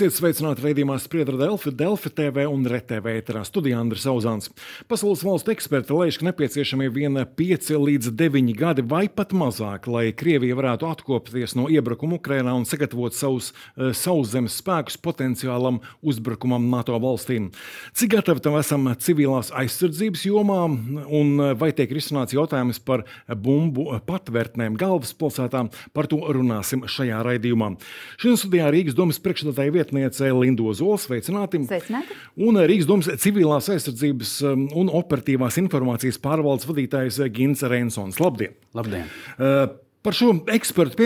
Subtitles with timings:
[0.00, 4.46] Esiet sveicināti raidījumā Spriedra Delfi, Delfi TV un RTV ēterā studijā Andris Zauzāns.
[4.88, 10.06] Pasaules valstu eksperti lēš, ka nepieciešami vien 5 līdz 9 gadi vai pat mazāk, lai
[10.16, 16.96] Krievija varētu atkopties no iebrukuma Ukrainā un sagatavot savus uh, sauszemes spēkus potenciālam uzbrukumam NATO
[16.96, 17.50] valstīm.
[17.92, 24.00] Cik gatavi tam esam civilās aizsardzības jomā un eh, vai tiek risināts jautājums par bumbu
[24.08, 27.74] patvērtnēm galvaspilsētā, par to runāsim šajā raidījumā.
[28.16, 30.98] Šodien studijā Rīgas domas priekšstādātāja priekšsēdētāja vietniece Linda Ozola.
[30.98, 31.60] Sveicināti!
[31.66, 32.16] Sveicināti!
[32.40, 38.20] Un eh, Rīgas domas civilās aizsardzības um, un operatīvās informācijas pārvaldes vadītājs eh, Gins Rensons.
[38.22, 38.56] Labdien!
[38.74, 39.08] Labdien.
[39.38, 40.96] Uh, Par šo ekspertu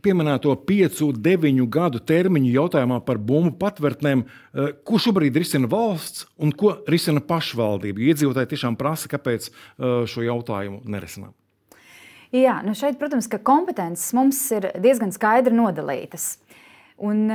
[0.00, 4.22] pieminēto piecu, deviņu gadu termiņu jautājumā par bumbu patvērtnēm,
[4.88, 8.00] ko šobrīd risina valsts un ko risina pašvaldība?
[8.06, 9.50] Iedzīvotāji tiešām prasa, kāpēc
[10.08, 11.34] šo jautājumu nerisinām.
[12.32, 16.38] Jā, nu šeit, protams, ka kompetences mums ir diezgan skaidri nodalītas.
[17.04, 17.28] Un,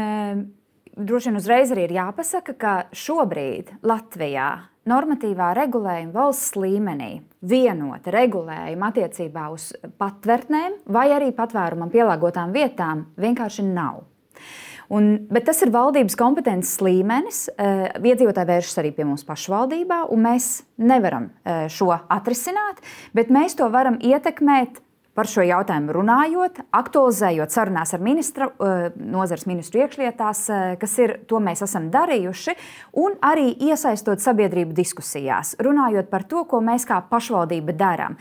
[0.97, 4.49] droši vien uzreiz arī ir jāpasaka, ka šobrīd Latvijā
[4.89, 7.11] normatīvā regulējuma valsts līmenī
[7.47, 14.03] vienota regulējuma attiecībā uz patvērtnēm vai arī patvērumam pielāgotām vietām vienkārši nav.
[14.93, 17.45] Un, bet tas ir valdības kompetences līmenis.
[17.57, 21.29] Iedzīvotāji vēršas arī pie mums pašvaldībā, un mēs nevaram
[21.71, 22.83] šo atrisināt,
[23.15, 29.45] bet mēs to varam ietekmēt par šo jautājumu runājot, aktualizējot sarunās ar ministra, eh, nozares
[29.45, 32.55] ministru iekšlietās, eh, kas ir to mēs esam darījuši,
[32.93, 38.17] un arī iesaistot sabiedrību diskusijās, runājot par to, ko mēs kā pašvaldība darām.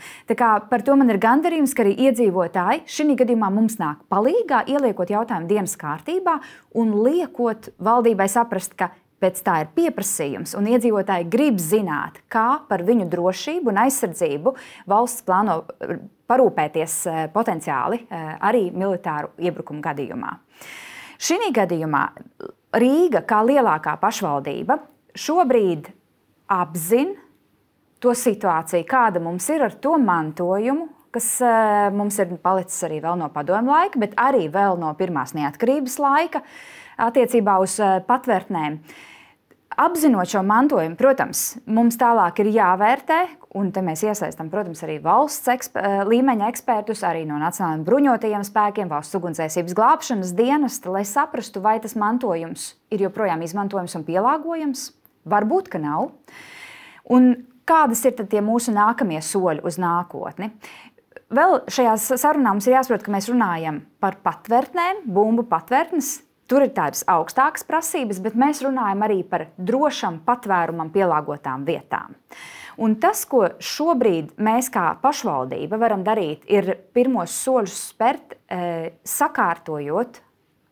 [0.69, 5.47] Par to man ir gandarījums, ka arī iedzīvotāji šī gadījumā mums nāk palīdzīgā, ieliekot jautājumu
[5.47, 6.39] dienas kārtībā
[6.75, 8.89] un liekot valdībai saprast, ka
[9.23, 14.55] pēc tā ir pieprasījums, un iedzīvotāji grib zināt, kā par viņu drošību un aizsardzību
[14.89, 20.35] valsts plāno eh, parūpēties eh, potenciāli eh, arī militāru iebrukumu gadījumā.
[21.23, 22.07] Šī gadījumā
[22.73, 24.79] Rīga, kā lielākā pašvaldība,
[25.13, 25.91] šobrīd
[26.51, 27.13] apzina
[28.01, 31.27] to situāciju, kāda mums ir ar to mantojumu, kas
[31.93, 36.41] mums ir palicis arī no padomu laika, bet arī no pirmās neatkarības laika
[36.97, 37.77] attiecībā uz
[38.09, 38.79] patvērtnēm.
[38.81, 39.12] Uh,
[39.77, 43.19] Apzinot šo mantojumu, protams, mums tālāk ir jāvērtē,
[43.57, 48.45] un te mēs iesaistām, protams, arī valsts eksp eh, līmeņa ekspertus, arī no Nacionālajiem bruņotajiem
[48.45, 54.87] spēkiem, valsts ugunsdzēsības glābšanas dienesta, lai saprastu, vai tas mantojums ir joprojām izmantojams un pielāgojams.
[55.29, 56.11] Varbūt, ka nav.
[57.09, 57.31] Un
[57.69, 60.51] kādas ir tie mūsu nākamie soļi uz nākotni?
[61.33, 66.73] Vēl šajā sarunā mums ir jāsaprot, ka mēs runājam par patvērtnēm, bumbu patvērtnes Tur ir
[66.75, 72.17] tādas augstākas prasības, bet mēs runājam arī par drošam patvērumam pielāgotām vietām.
[72.83, 80.19] Un tas, ko šobrīd mēs kā pašvaldība varam darīt, ir pirmos soļus spērt, eh, sakārtojot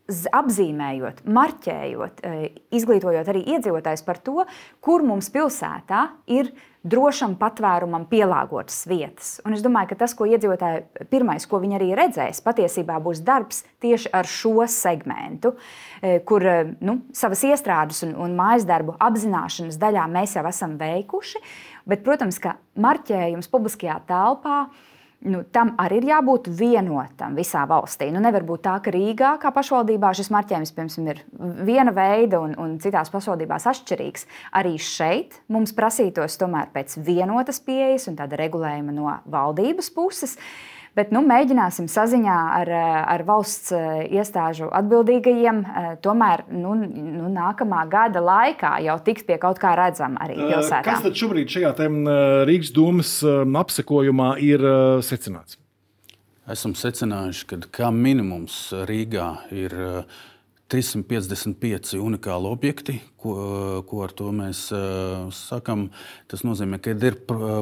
[0.10, 4.44] apzīmējot, marķējot, e, izglītojot arī iedzīvotājus par to,
[4.84, 6.52] kur mums pilsētā ir
[6.82, 9.36] drošam patvērumam pielāgotas vietas.
[9.46, 13.62] Un es domāju, ka tas, ko iedzīvotāji pirmais, ko viņi arī redzēs, patiesībā būs darbs
[13.84, 15.54] tieši ar šo segmentu,
[16.02, 20.78] e, kur e, nu, savas iestrādes un, un mājas darbu apzināšanas daļā mēs jau esam
[20.82, 21.44] veikuši.
[21.90, 24.66] Bet, protams, ka marķējums publiskajā telpā
[25.28, 28.10] nu, tam arī ir jābūt vienotam visā valstī.
[28.14, 31.22] Nu, nevar būt tā, ka Rīgā, kā pašvaldībā, šis marķējums piemēram, ir
[31.68, 34.28] viena veida un, un citās pašvaldībās atšķirīgs.
[34.58, 40.38] Arī šeit mums prasītos tomēr pēc vienotas pieejas un tāda regulējuma no valdības puses.
[40.38, 42.70] Uh, Bet nu, mēģināsim saziņā ar,
[43.14, 49.38] ar valsts eh, iestāžu atbildīgajiem, eh, tomēr nu, nu, nākamā gada laikā jau tikt pie
[49.40, 50.84] kaut kā redzama arī eh, pilsētā.
[50.90, 51.72] Kas tad šobrīd šajā
[52.50, 53.14] Rīgas domas
[53.62, 54.66] apsekojumā ir
[55.08, 55.56] secināts?
[56.52, 58.58] Esam secinājuši, ka kā minimums
[58.90, 59.78] Rīgā ir
[60.72, 63.34] 355 unikāli objekti, ko,
[63.88, 65.90] ko ar to mēs uh, sakam.
[66.32, 67.18] Tas nozīmē, ka ir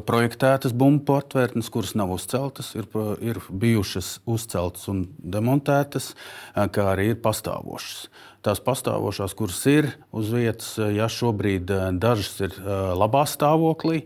[0.06, 2.86] projektētas bumbu portvērtnes, kuras nav uzceltas, ir,
[3.25, 6.13] ir bijušas uzceltas un demontētas,
[6.54, 8.10] kā arī ir pastāvošas.
[8.45, 12.56] Tās pastāvošās, kuras ir uz vietas, ja šobrīd dažas ir
[12.95, 14.06] labā stāvoklī,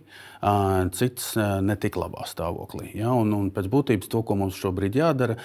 [0.96, 2.92] citas netik labā stāvoklī.
[2.98, 3.14] Ja?
[3.16, 5.38] Un, un pēc būtības to, ko mums šobrīd jādara,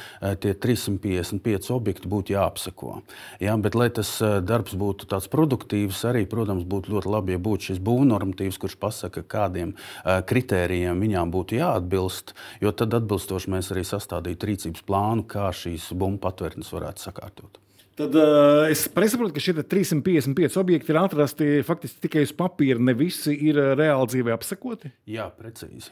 [0.43, 2.97] tie 355 objekti būtu jāapseko.
[3.43, 3.57] Ja?
[3.61, 7.83] Bet, lai tas darbs būtu tāds produktīvs, arī, protams, būtu ļoti labi, ja būtu šis
[7.85, 12.35] būvnormatīvs, kurš pasaka, kādiem kritērijiem viņām būtu jāatbilst,
[12.65, 17.63] jo tad atbilstoši mēs arī sastādītu rīcības plānu, kā šīs bumbu patvērtnes varētu sakārtot.
[17.99, 22.79] Tad uh, es saprotu, ka šie 355 objekti ir atrasti faktiski tikai uz papīra.
[22.79, 24.93] Ne visi ir eh, reāli dzīvē apsakoti.
[25.11, 25.91] Jā, precīzi.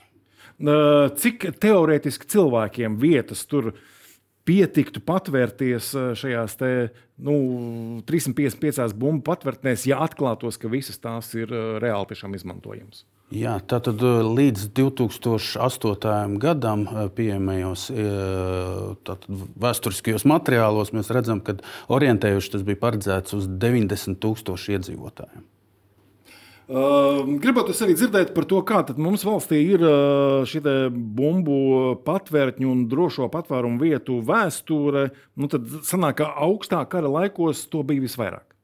[0.57, 3.73] Uh, cik teorētiski cilvēkiem vietas tur
[4.47, 6.71] pietiktu patvērties šajās te,
[7.27, 7.35] nu,
[8.07, 11.51] 355 bumbu patvērtnēs, ja atklātos, ka visas tās ir
[11.83, 13.03] reāli izmantojamas?
[13.35, 16.37] Jā, tātad līdz 2008.
[16.39, 16.85] gadam
[17.17, 17.89] pieejamajos
[19.65, 21.57] vēsturiskajos materiālos mēs redzam, ka
[21.91, 25.43] orientējuši tas bija paredzēts uz 90 tūkstošu iedzīvotājiem.
[26.67, 29.83] Uh, gribētu arī dzirdēt par to, kā mums valstī ir
[30.51, 31.59] šī bumbu
[32.07, 35.09] patvērtņu un drošo patvērumu vietu vēsture.
[35.39, 38.56] Nu, tad sanāk, ka augstā kara laikos to bija visvairāk.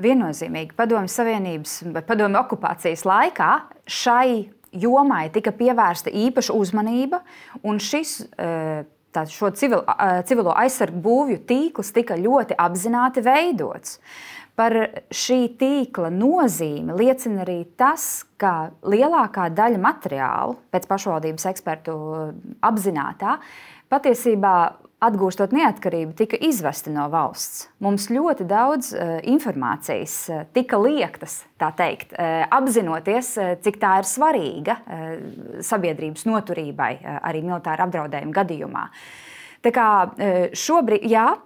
[0.00, 3.52] Viennozīmīgi Padomju Savienības vai Padomju okupācijas laikā
[3.84, 7.20] šai jomai tika pievērsta īpaša uzmanība,
[7.68, 9.24] un šis uh, tā,
[9.58, 9.82] civil,
[10.28, 13.98] civilo aizsargu būvju tīkls tika ļoti apzināti veidots.
[14.56, 14.74] Par
[15.08, 21.94] šī tīkla nozīmi liecina arī tas, ka lielākā daļa materiālu, pēc pašvaldības ekspertu
[22.60, 23.38] apzinātā,
[23.92, 24.56] patiesībā
[25.02, 27.66] atgūstot neatkarību, tika izvesti no valsts.
[27.82, 33.98] Mums ļoti daudz uh, informācijas uh, tika liektas, tā teikt, uh, apzinoties, uh, cik tā
[34.02, 35.12] ir svarīga uh,
[35.64, 38.86] sabiedrības noturībai, uh, arī militāra apdraudējuma gadījumā.
[39.62, 39.88] Tā kā
[40.58, 41.36] šobrīd, jā,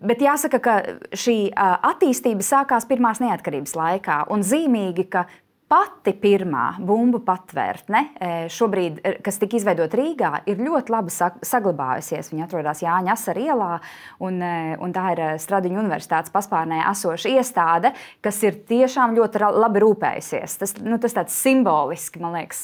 [0.00, 0.76] bet jāsaka, ka
[1.12, 4.22] šī attīstība sākās pirmās neatkarības laikā.
[4.32, 5.26] Un zīmīgi, ka
[5.66, 12.28] Pati pirmā bumbu patvērtne, e, šobrīd, kas tika izveidota Rīgā, ir ļoti labi saglabājusies.
[12.30, 13.70] Viņa atrodas Jāņa Asara ielā,
[14.22, 14.38] un,
[14.78, 17.90] un tā ir Stradiņu universitātes paspārnē esoša iestāde,
[18.22, 20.54] kas ir tiešām ļoti labi rūpējusies.
[20.62, 22.62] Tas, nu, tas tāds simboliski, man liekas,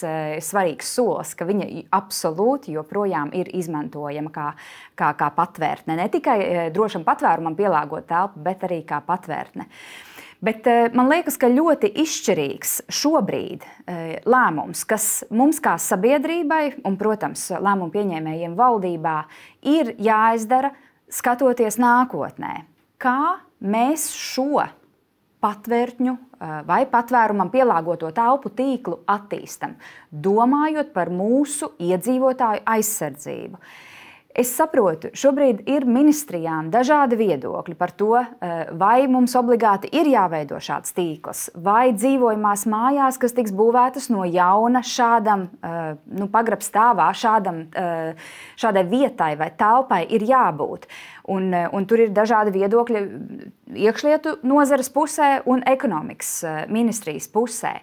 [0.52, 4.46] svarīgs solis, ka viņa absolūti joprojām ir izmantojama kā,
[4.94, 5.98] kā, kā patvērtne.
[5.98, 6.38] Ne tikai
[6.70, 9.66] drošam patvērumam pielāgot telpu, bet arī kā patvērtne.
[10.43, 16.97] Bet eh, man liekas, ka ļoti izšķirīgs šobrīd eh, lēmums, kas mums kā sabiedrībai un,
[16.99, 19.17] protams, lēmumu pieņēmējiem valdībā
[19.71, 20.73] ir jāizdara
[21.12, 22.65] skatoties nākotnē.
[22.99, 24.65] Kā mēs šo
[25.43, 29.79] patvērtņu eh, vai patvērumam pielāgoto telpu tīklu attīstam,
[30.11, 33.62] domājot par mūsu iedzīvotāju aizsardzību.
[34.32, 40.56] Es saprotu, šobrīd ir ministrijām dažādi viedokļi par to, eh, vai mums obligāti ir jāveido
[40.56, 47.67] šāds tīkls, vai dzīvojamās mājās, kas tiks būvētas no jauna šādam eh, nu, pagrabstāvā, šādam,
[47.76, 48.14] eh,
[48.56, 50.88] šādai vietai vai telpai ir jābūt.
[51.29, 53.02] Un, un tur ir dažādi viedokļi
[53.84, 57.76] iekšlietu nozares pusē un ekonomikas ministrijas pusē.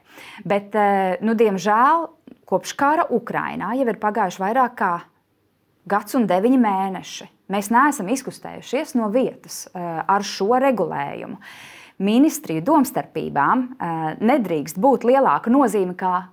[0.44, 0.76] Bet,
[1.22, 2.10] nu, diemžēl,
[2.46, 4.92] kopš kara Ukrainā jau ir pagājuši vairāk kā
[5.90, 7.30] gads un deviņi mēneši.
[7.50, 11.40] Mēs neesam izkustējušies no vietas eh, ar šo regulējumu.
[12.06, 16.30] Ministriju domstarpībām eh, nedrīkst būt lielāka nozīme kā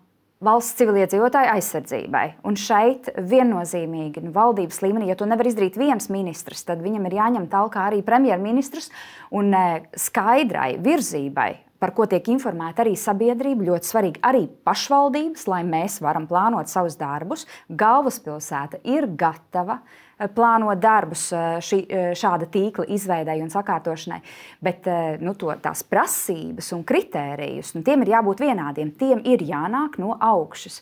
[0.46, 2.26] valsts civiliedzīvotāju aizsardzībai.
[2.46, 7.16] Un šeit viennozīmīgi nu, valdības līmenī, ja to nevar izdarīt viens ministrs, tad viņam ir
[7.16, 8.92] jāņem tālāk arī premjerministrs
[9.34, 15.62] un eh, skaidrai virzībai par ko tiek informēta arī sabiedrība, ļoti svarīgi arī pašvaldības, lai
[15.66, 17.46] mēs varam plānot savus darbus.
[17.68, 24.22] Galvaspilsēta ir gatava eh, plānot darbus eh, šī, eh, šāda tīkla izveidai un sakārtošanai,
[24.64, 24.88] bet
[25.20, 30.16] nu, to, tās prasības un kritērijus, nu, tiem ir jābūt vienādiem, tiem ir jānāk no
[30.16, 30.80] augšas.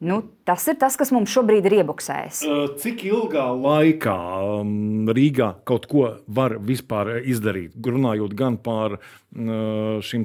[0.00, 2.38] Nu, tas ir tas, kas mums šobrīd ir iebuksējis.
[2.80, 4.14] Cik ilgā laikā
[5.12, 7.74] Rīgā kaut ko var vispār izdarīt?
[7.84, 8.96] Runājot gan par
[10.08, 10.24] šīm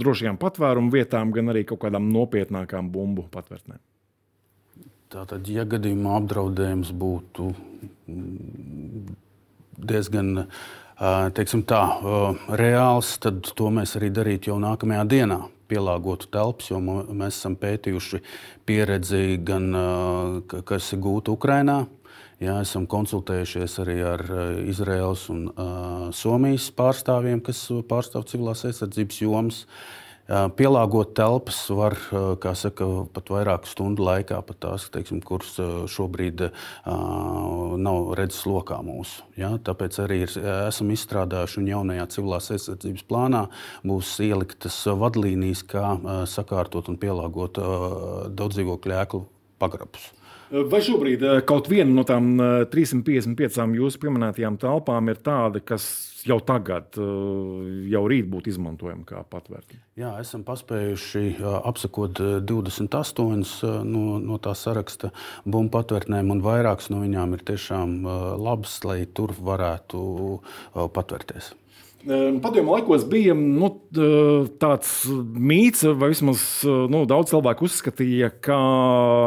[0.00, 3.82] drošajām patvērumu vietām, gan arī kaut kādām nopietnākām bumbu patvērtnēm.
[5.12, 7.52] Tātad, ja gadījumā apdraudējums būtu
[9.84, 10.46] diezgan
[11.36, 11.84] teiksim, tā,
[12.56, 18.22] reāls, tad to mēs arī darītu jau nākamajā dienā pielāgotu telpas, jo mēs esam pētījuši
[18.68, 19.68] pieredzi, gan,
[20.68, 21.84] kas ir gūta Ukrajinā.
[22.42, 24.22] Jā, esam konsultējušies arī ar
[24.66, 29.60] Izraels un uh, Somijas pārstāvjiem, kas pārstāv civilās aizsardzības jomas.
[29.64, 31.98] Uh, Pielāgot telpas var
[32.56, 35.58] saka, pat vairāku stundu laikā, pat tās, teiksim, kuras
[35.92, 36.46] šobrīd
[37.84, 39.20] nav redzes lokā mūsu.
[39.36, 39.52] Ja?
[39.60, 40.32] Tāpēc arī ir,
[40.70, 43.44] esam izstrādājuši un jaunajā civilās aizsardzības plānā
[43.84, 45.92] būs ieliktas vadlīnijas, kā
[46.32, 47.60] sakārtot un pielāgot
[48.32, 49.26] daudzdzīvokļu ēklu
[49.60, 50.08] pagrabus.
[50.54, 52.36] Vai šobrīd kaut viena no tām
[52.70, 55.86] 355 jūsu pieminētajām telpām ir tāda, kas
[56.24, 59.80] jau tagad, eh, jau rīt būtu izmantojama kā patvērta?
[59.98, 65.10] Jā, esam paspējuši apsakot 28 no, no tā saraksta
[65.44, 67.98] bumbu patvērtnēm, un vairākas no viņām ir tiešām
[68.38, 70.00] labas, lai tur varētu
[70.74, 71.54] patvērties.
[72.04, 73.70] Padomju laikos bija nu,
[74.60, 78.58] tāds mīts, vai vismaz nu, daudz cilvēku uzskatīja, ka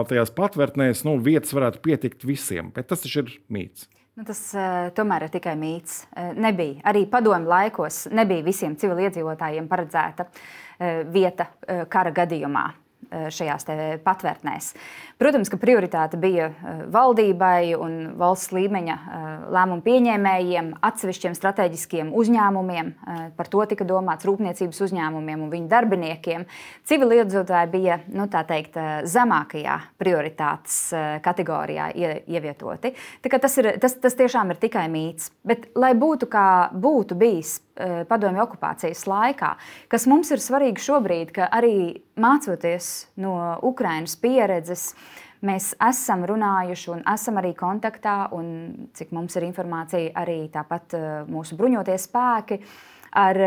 [0.10, 2.69] tajās patvērtnēs nu, vietas varētu pietikt visiem.
[2.75, 3.88] Bet tas taču ir mīts.
[4.17, 6.00] Nu, tas uh, tomēr ir tikai mīts.
[6.10, 6.79] Uh, nebija.
[6.89, 12.63] Arī padomju laikos nebija visiem civiliedzīvotājiem paredzēta uh, vieta uh, kara gadījumā.
[13.07, 13.63] Eh, šajās
[14.03, 14.73] patvērtnēs.
[15.15, 22.89] Protams, ka prioritāte bija eh, valdībai un valsts līmeņa eh, lēmumu pieņēmējiem, atsevišķiem strateģiskiem uzņēmumiem.
[23.37, 26.43] Par to tika domāts rūpniecības uzņēmumiem un viņu darbiniekiem.
[26.89, 28.75] Civiliedzīvotāji bija nu, teikt,
[29.07, 30.81] zemākajā prioritātes
[31.23, 31.87] kategorijā
[32.27, 32.91] ievietoti.
[33.23, 35.31] Tas, ir, tas, tas tiešām ir tikai mīts.
[35.47, 37.57] Bet, lai būtu kā būtu bijis
[38.10, 39.53] padomju okupācijas laikā,
[39.91, 44.91] kas mums ir svarīgi šobrīd, ka arī mācoties no Ukrainas pieredzes,
[45.46, 50.98] mēs esam runājuši un esam arī kontaktā, un cik mums ir informācija, arī tāpat
[51.29, 52.62] mūsu bruņotie spēki
[53.17, 53.39] ar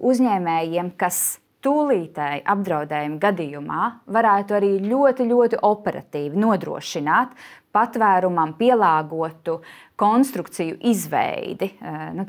[0.00, 7.36] uzņēmējiem, kas tūlītēji apdraudējuma gadījumā varētu arī ļoti, ļoti operatīvi nodrošināt
[7.74, 9.58] patvērumam pielāgotu
[10.00, 11.70] konstrukciju izveidi.
[11.78, 12.26] Eh, nu,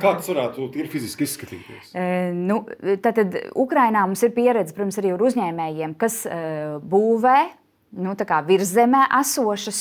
[0.00, 1.92] Kā tas varētu fiziski izskatīties?
[1.92, 2.62] Eh, nu,
[3.04, 7.38] tad, tad Ukrainā mums ir pieredze, protams, arī ar uzņēmējiem, kas eh, būvē
[7.98, 8.12] nu,
[8.44, 9.78] virzemē esošas,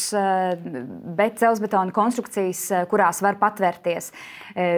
[1.17, 4.13] bet dzelzbetona konstrukcijas, kurās var patvērties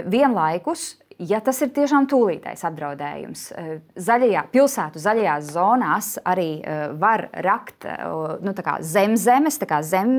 [0.09, 7.27] vienlaikus ja tas ir tiešām tūlītais apdraudējums, eh, zaļajā, pilsētu zaļajās zonās arī eh, var
[7.45, 8.03] rakt eh,
[8.45, 9.59] nu, zem zemes,
[9.89, 10.13] zem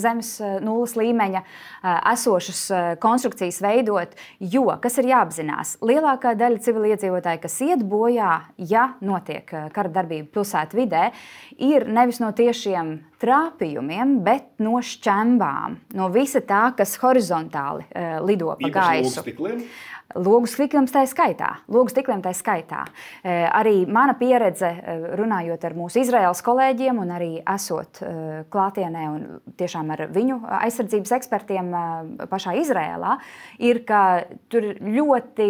[0.00, 0.30] zemes
[0.64, 1.42] nulles līmeņa
[2.12, 2.60] esošas
[3.00, 9.92] konstrukcijas veidot, jo, kas ir jāapzinās, lielākā daļa civiliedzīvotāji, kas iet bojā, ja notiek kara
[9.92, 11.10] darbība pilsētu vidē,
[11.56, 17.86] ir nevis no tiešiem trāpījumiem, bet no šķembām, no visa tā, kas horizontāli
[18.26, 19.24] lido pa gaisu.
[20.14, 21.48] Logu stikliem tā skaitā.
[21.72, 22.84] Logu stikliem tā skaitā.
[23.26, 28.12] E, arī mana pieredze, e, runājot ar mūsu Izraels kolēģiem, un arī esot e,
[28.52, 29.24] klātienē un
[29.58, 31.74] tiešām ar viņu aizsardzības ekspertiem
[32.30, 33.16] pašā Izrēlā,
[33.58, 34.02] ir, ka
[34.52, 35.48] tur ļoti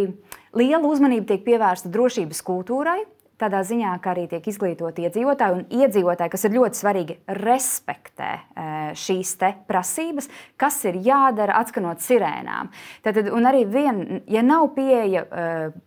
[0.57, 3.03] liela uzmanība tiek pievērsta drošības kultūrai,
[3.41, 8.69] tādā ziņā, ka arī tiek izglītoti iedzīvotāji, un iedzīvotāji, kas ir ļoti svarīgi, respektē e,
[8.99, 9.35] šīs
[9.69, 12.71] prasības, kas ir jādara atskanot sirēnām.
[13.05, 15.27] Tad, un arī, vien, ja nav pieeja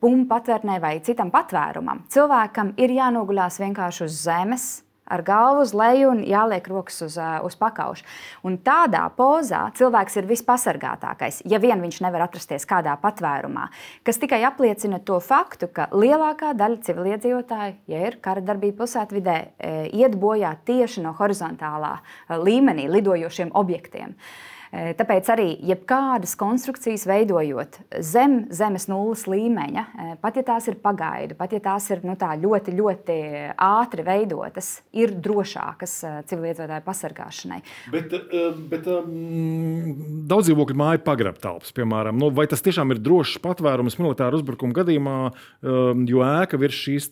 [0.01, 4.69] bumbu e, patvērtnē vai citam patvērumam, cilvēkam ir jānoguļās vienkārši uz zemes
[5.09, 8.05] ar galvu uz leju un jāliek rokas uz, uz pakauša.
[8.47, 13.69] Un tādā pozā cilvēks ir vispasargātākais, ja vien viņš nevar atrasties kādā patvērumā,
[14.07, 19.39] kas tikai apliecina to faktu, ka lielākā daļa civiliedzīvotāju, ja ir kara darbība pilsētvidē,
[19.95, 21.97] iet bojā tieši no horizontālā
[22.29, 24.15] līmenī lidojošiem objektiem.
[24.15, 29.85] Eh, tāpēc arī jebkādas konstrukcijas veidojot zem zemes nulles līmeņa,
[30.21, 33.17] pat ja tās ir pagaidu, pat ja tās ir nu, ļoti, ļoti
[33.65, 35.95] ātri veidotas, ir drošākas
[36.29, 37.59] civiliedzīvotāju pasargāšanai.
[37.93, 38.13] Bet,
[38.69, 39.95] bet um,
[40.29, 45.17] daudz dzīvokļu māju pagrabtelpas, piemēram, nu, vai tas tiešām ir drošs patvērums militāru uzbrukumu gadījumā,
[45.29, 47.09] um, jo ēka virs šīs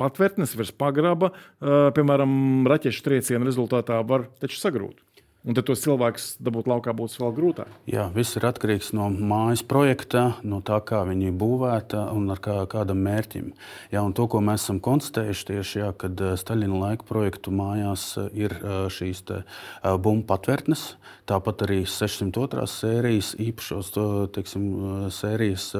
[0.00, 5.00] patvērtnes, virs pagraba, uh, piemēram, raķešu trieciena rezultātā var taču sagrūt.
[5.44, 7.72] Un tad tos cilvēkus dabūt laukā būs vēl grūtāk.
[7.90, 12.40] Jā, viss ir atkarīgs no mājas projekta, no tā, kā viņi ir būvēta un ar
[12.40, 13.50] kā, kādam mērķim.
[13.92, 18.06] Jā, un to, ko mēs esam konstatējuši tieši, jā, kad eh, Staļina laika projektu mājās
[18.22, 19.42] eh, ir eh, šīs te,
[19.84, 20.86] bumbu patvērtnes,
[21.28, 22.64] tāpat arī 602.
[22.78, 23.92] sērijas īpašos
[24.32, 24.66] teiksim,
[25.12, 25.72] sērijas.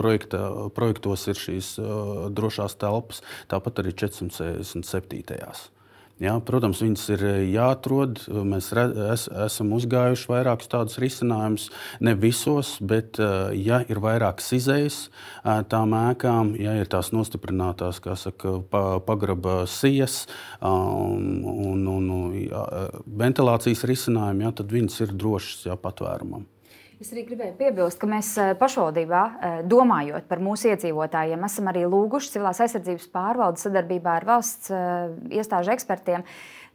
[0.00, 0.38] Projekta,
[0.72, 1.74] projektos ir šīs
[2.32, 3.20] drošās telpas,
[3.50, 5.79] tāpat arī 467.
[6.20, 8.18] Jā, protams, viņas ir eh, jāatrod.
[8.44, 8.82] Mēs re,
[9.14, 11.70] es, esam uzgājuši vairākus tādus risinājumus,
[12.04, 18.02] ne visos, bet, eh, ja ir vairākas izējas eh, tām ēkām, ja ir tās nostiprinātās,
[18.20, 18.58] saka,
[19.06, 20.26] pagraba sijas
[20.60, 22.66] un, un, un jā,
[23.24, 26.44] ventilācijas risinājumi, jā, tad viņas ir drošas jā, patvērumam.
[27.00, 31.86] Es arī gribēju piebilst, ka mēs eh, pašvaldībā, eh, domājot par mūsu iedzīvotājiem, esam arī
[31.88, 36.26] lūguši civilās aizsardzības pārvaldes sadarbībā ar valsts eh, iestāžu ekspertiem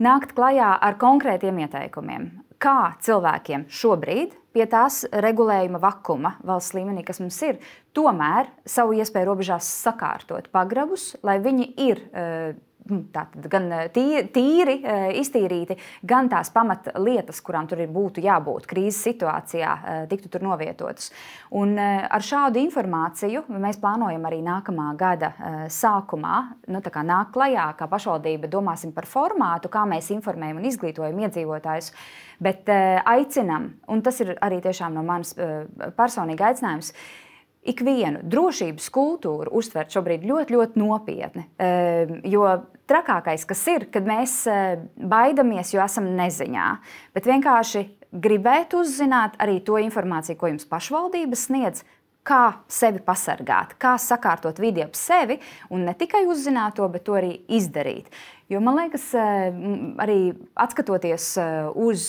[0.01, 2.25] nākt klajā ar konkrētiem ieteikumiem.
[2.58, 7.62] Kā cilvēkiem šobrīd, pie tās regulējuma vakuma valsts līmenī, kas mums ir,
[7.94, 14.75] tomēr savu iespēju robežās sakārtot pagrabus, lai viņi ir Nu, tātad gan eh, tīri, tīri
[14.84, 21.12] eh, iztīrīti, gan tās pamatlietas, kurām tur būtu jābūt krīzes situācijā, eh, tiktu tur novietotas.
[21.56, 25.32] Un ar šādu informāciju mēs plānojam arī nākamā gada
[25.72, 26.36] sākumā
[26.74, 31.92] nu, nākt klajā, kā pašvaldība domāsim par formātu, kā mēs informējam un izglītojam iedzīvotājus.
[32.44, 34.60] Bet aicinam, un tas ir arī
[34.92, 35.36] no manas
[35.96, 36.92] personīga aicinājums,
[37.66, 41.46] ikvienu drošības kultūru uztvert šobrīd ļoti, ļoti nopietni.
[41.58, 42.46] Ehm, jo
[42.90, 46.70] trakākais, kas ir, kad mēs eh, baidamies, jo esam neziņā,
[47.18, 51.84] bet vienkārši gribētu uzzināt arī to informāciju, ko jums pašvaldības sniedz,
[52.26, 55.38] kā sevi pasargāt, kā sakārtot vidi ap sevi
[55.70, 58.10] un ne tikai uzzināt to, bet to arī izdarīt.
[58.46, 59.08] Jo man liekas,
[60.04, 60.20] arī
[60.70, 61.32] skatoties
[61.82, 62.04] uz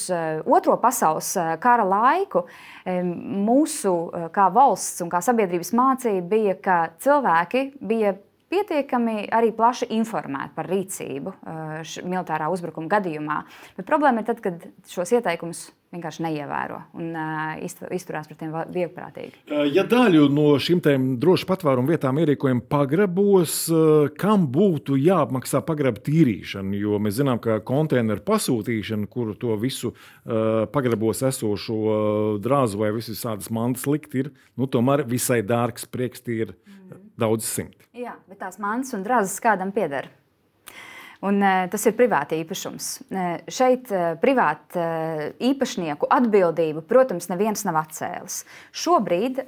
[0.44, 1.30] Otro pasaules
[1.62, 2.42] kara laiku,
[2.84, 3.94] mūsu
[4.36, 8.18] kā valsts un kā sabiedrības mācība bija, ka cilvēki bija
[8.52, 11.32] pietiekami arī plaši informēti par rīcību
[12.04, 13.40] militārā uzbrukuma gadījumā.
[13.78, 17.16] Bet problēma ir tad, kad šos ieteikumus vienkārši neievēro un
[17.66, 19.42] izturās pret tiem viegprātīgi.
[19.74, 20.82] Ja daļu no šīm
[21.20, 23.58] drošu patvērumu vietām ierīkojam pagrabos,
[24.20, 26.76] kam būtu jāapmaksā pagraba tīrīšana?
[26.78, 29.94] Jo mēs zinām, ka konteineru pasūtīšana, kur to visu
[30.74, 36.54] pagrabos esošo drāzu vai visas mantas likt, ir nu, tomēr visai dārgs prieks, tie ir
[37.18, 37.88] daudz simti.
[37.96, 40.10] Jā, bet tās mantas un drāzes kādam pieder.
[41.24, 42.88] Un, uh, tas ir privāti īpašums.
[43.08, 43.88] Uh, šeit
[44.20, 48.42] privāti uh, īpašnieku atbildību, protams, neviens nav atcēlis.
[48.76, 49.40] Šobrīd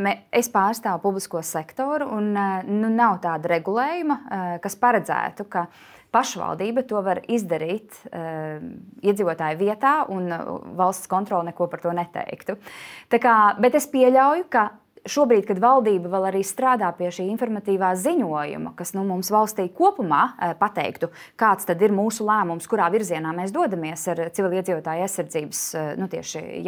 [0.00, 4.16] me, es pārstāvu publisko sektoru, un nu, nav tāda regulējuma,
[4.62, 5.66] kas paredzētu, ka
[6.14, 10.30] pašvaldība to var izdarīt iedzīvotāju vietā, un
[10.78, 12.56] valsts kontrole neko par to neteiktu.
[13.12, 14.70] Tā kā, bet es pieļauju, ka
[15.08, 20.22] Šobrīd, kad valdība vēl arī strādā pie šī informatīvā ziņojuma, kas nu, mums valstī kopumā
[20.28, 21.08] e, pateiktu,
[21.40, 26.10] kāds tad ir mūsu lēmums, kurā virzienā mēs dodamies ar civiliedzīvotāju aizsardzības e, nu,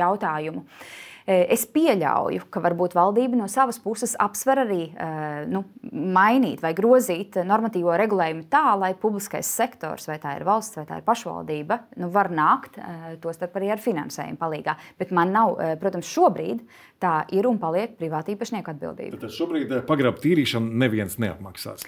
[0.01, 0.65] jautājumu.
[0.65, 5.63] Eh, es pieļauju, ka varbūt valdība no savas puses apsver arī eh, nu,
[5.93, 10.99] mainīt vai grozīt normatīvo regulējumu tā, lai publiskais sektors, vai tā ir valsts vai tā
[10.99, 14.51] ir pašvaldība, nu, var nākt eh, to starp arī ar finansējumu palīdzību.
[14.99, 16.61] Bet man nav, protams, šobrīd
[17.03, 19.23] tā ir un paliek privāta īpašnieka atbildība.
[19.23, 21.87] Tad šobrīd pagraba tīrīšanu neviens neapmaksās.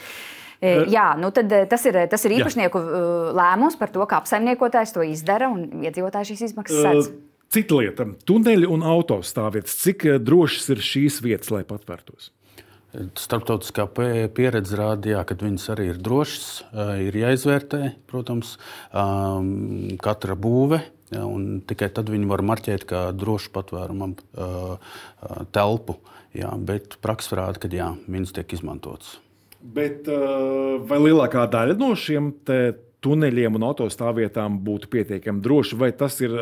[0.64, 3.04] Jā, nu tad tas ir, tas ir īpašnieku Jā.
[3.36, 7.10] lēmums par to, kā apsaimniekotājs to izdara un iedzīvotāji šīs izmaksas sedz.
[7.10, 9.76] Uh, Cita lieta- tuneļi un autostāvvietas.
[9.84, 12.32] Cik eh, drošas ir šīs vietas, lai patvērtos?
[13.18, 13.88] Starptautiskā
[14.34, 18.56] pieredze rāda, ka viņas arī ir drošas, eh, ir jāizvērtē, protams,
[18.90, 20.80] um, katra būve.
[21.14, 21.28] Ja,
[21.70, 24.16] tikai tad viņi var marķēt kā drošu patvērumam
[25.54, 25.98] telpu.
[26.34, 29.18] Jā, bet praksa rāda, ka jā, viņas tiek izmantotas.
[29.62, 32.32] Bet, vai lielākā daļa no šiem
[33.04, 36.34] tuneļiem un autostāvvietām būtu pietiekami droši, vai tas ir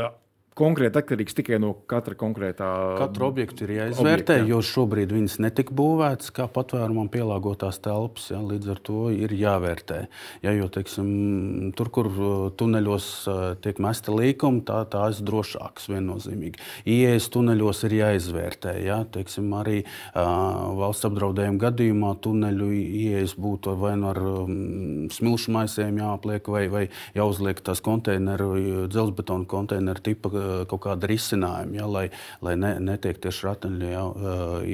[0.59, 2.69] konkrēti atkarīgs tikai no katra konkrētā.
[3.01, 4.47] Katru objektu ir jāizvērtē, objekta, jā.
[4.51, 8.29] jo šobrīd viņas netika būvētas kā patvērumam pielāgotās telpas.
[8.33, 10.03] Ja, līdz ar to ir jāvērtē.
[10.45, 15.89] Ja, jo, teiksim, tur, kur uh, tuneļos uh, tiek mesti līkumi, tā, tā ir drošāks
[15.93, 16.61] viennozīmīgi.
[16.89, 18.77] Ieejas tuneļos ir jāizvērtē.
[18.85, 20.23] Ja, teiksim, arī uh,
[20.83, 26.85] valsts apdraudējuma gadījumā tuneļu ieejas būtu vai nu ar um, smilšu maisiem jāapliek, vai, vai
[27.17, 28.53] jāuzliek tās konteineru,
[28.93, 32.05] dzelzbetona konteineru tipa kaut kāda risinājuma, ja, lai,
[32.45, 34.05] lai ne, netiek tieši ratiņi ja,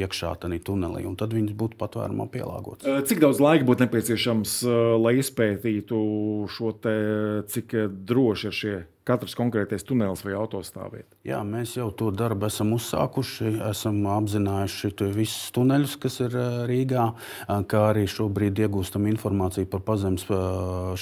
[0.02, 1.04] iekšā tajā tunelī.
[1.18, 3.06] Tad viņas būtu patvērumā pielāgotas.
[3.08, 4.60] Cik daudz laika būtu nepieciešams,
[5.00, 5.98] lai izpētītu
[6.52, 6.96] šo te,
[7.52, 7.74] cik
[8.08, 8.76] droši ir šie
[9.08, 11.16] katrs konkrētais tunelis vai autostāvvieta?
[11.26, 13.54] Jā, mēs jau to darbu esam uzsākuši.
[13.70, 16.36] Esam apzinājuši visus tuneļus, kas ir
[16.68, 17.06] Rīgā,
[17.70, 20.26] kā arī šobrīd iegūstam informāciju par pazemes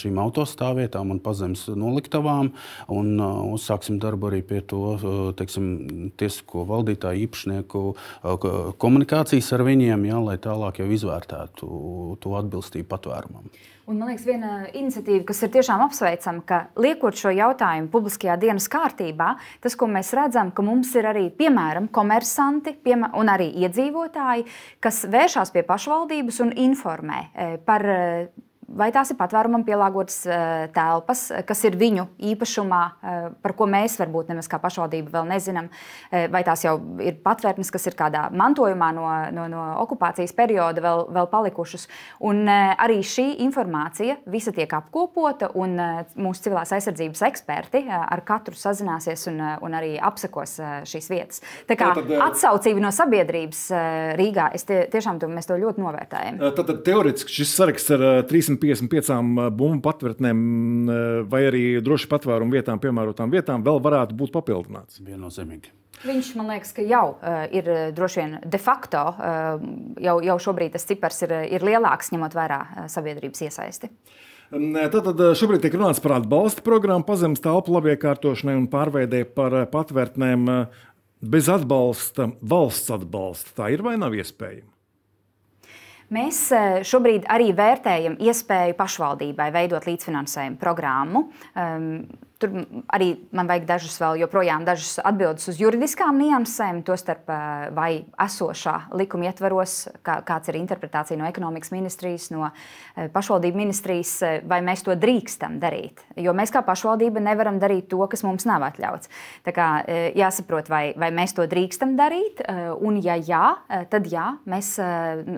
[0.00, 2.52] šīm autostāvvietām un pazemes noliktavām.
[2.94, 4.96] Un uzsāksim darbu arī pie to
[5.38, 5.70] teiksim,
[6.18, 7.86] tiesisko valdītāju īpašnieku
[8.82, 11.70] komunikācijas ar viņiem, jā, lai tālāk jau izvērtētu
[12.22, 13.50] to atbilstību patvērumam.
[13.86, 18.66] Un, man liekas, viena iniciatīva, kas ir tiešām apsveicama, ka liekot šo jautājumu publiskajā dienas
[18.72, 19.28] kārtībā,
[19.62, 24.42] tas, ko mēs redzam, ka mums ir arī, piemēram, komersanti piemēram, un arī iedzīvotāji,
[24.82, 28.26] kas vēršas pie pašvaldības un informē eh, par eh,
[28.68, 33.98] vai tās ir patvērumam pielāgotas uh, telpas, kas ir viņu īpašumā, uh, par ko mēs
[34.00, 35.68] varbūt nemaz kā pašvaldība vēl nezinām,
[36.32, 41.02] vai tās jau ir patvērtnes, kas ir kādā mantojumā no, no, no okupācijas perioda vēl,
[41.14, 41.86] vēl palikušas.
[42.26, 45.76] Un arī šī informācija visa tiek apkopota, un
[46.18, 50.56] mūsu civilās aizsardzības eksperti ar katru sazināsies un, un arī apsekos
[50.88, 51.42] šīs vietas.
[51.68, 53.62] Tā kā tad, atsaucība no sabiedrības
[54.18, 56.40] Rīgā, tie, tiešām to, mēs to ļoti novērtējam.
[56.46, 59.22] Tad, tad teorētiski šis saraksts ar 300 155
[59.56, 60.44] bumbu patvērtnēm
[61.30, 65.02] vai arī droši patvērumu vietām, piemērotām vietām, vēl varētu būt papildināts.
[65.04, 65.74] Viennozīmīgi.
[66.04, 69.62] Viņš man liekas, ka jau uh, ir droši vien de facto, uh,
[70.02, 73.90] jau, jau šobrīd tas cipars ir, ir lielāks, ņemot vērā uh, sabiedrības iesaisti.
[74.46, 80.46] Tātad šobrīd tiek runāts par atbalsta programmu pazemes telpu labiekārtošanai un pārveidē par patvērtnēm
[81.26, 83.56] bez atbalsta, valsts atbalsta.
[83.58, 84.75] Tā ir vai nav iespējama?
[86.14, 91.24] Mēs e, šobrīd arī vērtējam iespēju pašvaldībai veidot līdzfinansējumu programmu.
[92.36, 92.52] Tur
[92.92, 98.74] arī man vajag dažas vēl joprojām dažas atbildes uz juridiskām niansēm, tostarp eh, vai esošā
[98.92, 104.58] likuma ietvaros, kā, kāds ir interpretācija no ekonomikas ministrijas, no eh, pašvaldību ministrijas, eh, vai
[104.66, 106.04] mēs to drīkstam darīt.
[106.20, 109.08] Jo mēs kā pašvaldība nevaram darīt to, kas mums nav atļauts.
[109.46, 109.70] Tā kā
[110.16, 112.42] jāsaprot, vai, vai mēs to drīkstam darīt,
[112.84, 113.44] un ja jā,
[113.92, 114.74] tad jā, mēs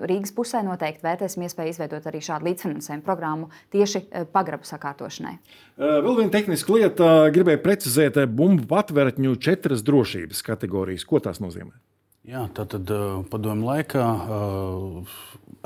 [0.08, 5.36] Rīgas pusē noteikti vērtēsim iespēju izveidot arī šādu līdzfinansējumu programmu tieši pagrabu sakārtošanai.
[5.78, 11.06] Vēl viena tehniska lieta, gribēju precizēt, bumbu patvērtņu četras drošības kategorijas.
[11.06, 11.76] Ko tās nozīmē?
[12.28, 12.90] Jā, tā tad
[13.32, 14.04] padomju laikā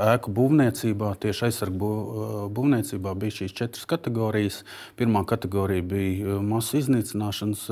[0.02, 1.88] ēku būvniecībā, tieši aizsargu
[2.54, 4.60] būvniecībā bija šīs četras kategorijas.
[4.96, 7.64] Pirmā kategorija bija masu iznīcināšanas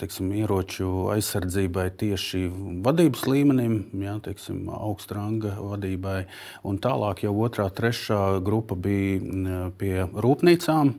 [0.00, 2.46] teiksim, ieroču aizsardzībai tieši
[2.86, 6.24] vadības līmenim, jā, teiksim, augstranga vadībai.
[6.66, 10.94] Un tālāk jau otrā, trešā grupa bija pie rūpnīcām.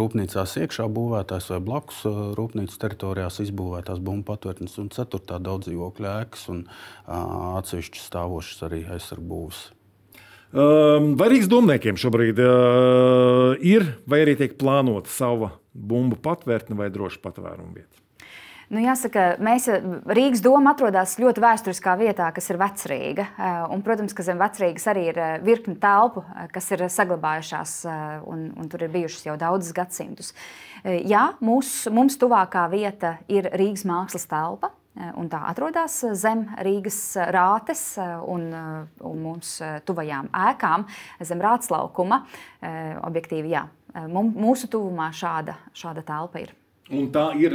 [0.00, 2.02] Rūpnīcās iekšā būvētās vai blakus
[2.40, 4.76] rūpnīcas teritorijās izbūvētās bumbu patvērtnes.
[4.82, 6.66] Un ceturtā tā daudz dzīvokļu ēkas un
[7.06, 9.66] atsevišķi stāvošas arī aizsargbūves.
[10.54, 17.18] Vai Rīgas domniekiem šobrīd uh, ir vai arī tiek plānota sava bumbu patvērtne vai droša
[17.24, 17.98] patvēruma vieta?
[18.72, 19.66] Nu, jāsaka, mēs,
[20.08, 23.26] Rīgas doma atrodas ļoti vēsturiskā vietā, kas ir Vecrīga.
[23.74, 27.74] Un, protams, ka zem Vecrīgas arī ir virkni telpu, kas ir saglabājušās,
[28.30, 30.32] un, un tur ir bijušas jau daudzus gadsimtus.
[30.84, 34.72] Jā, mūs, mums tuvākā vieta ir Rīgas mākslas telpa.
[34.94, 36.98] Eh, un tā atrodas zem Rīgas
[37.34, 39.56] rātes eh, un, eh, un mums
[39.88, 40.84] tuvajām ēkām,
[41.26, 42.22] zem rāts laukuma.
[43.04, 43.64] Objektīvi, jā,
[44.08, 46.54] mūsu tuvumā šāda, šāda telpa ir.
[46.94, 47.52] Un tā ir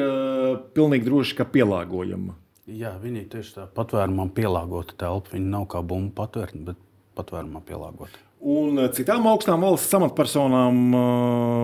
[0.76, 2.36] pilnīgi droši, ka pielāgojama.
[2.70, 5.34] Jā, viņi ir tieši tā patvērumam pielāgota telpa.
[5.34, 6.84] Viņa nav kā bumbu patvērta, bet
[7.18, 8.22] patvērumam pielāgota.
[8.40, 10.84] Un citām augstām valsts amatpersonām,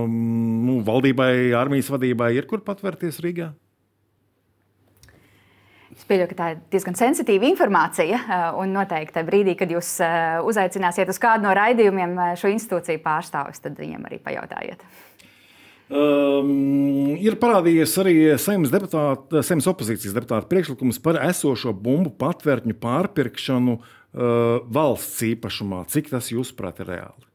[0.10, 3.54] nu, valdībai, armijas vadībai ir kur patvērties Rīgā?
[5.96, 8.20] Es pieļauju, ka tā ir diezgan sensitīva informācija.
[8.20, 13.02] Eh, un noteikti brīdī, kad jūs eh, uzaicināsiet uz kādu no raidījumiem eh, šo institūciju
[13.06, 14.84] pārstāvis, tad viņam arī pajautājiet.
[15.86, 23.78] Um, ir parādījies arī saimnes, deputāta, saimnes opozīcijas deputāta priekšlikums par esošo bumbu patvērtņu pārpirkšanu
[23.78, 23.86] uh,
[24.66, 25.84] valsts īpašumā.
[25.94, 27.30] Cik tas, jūsuprāt, ir reāli?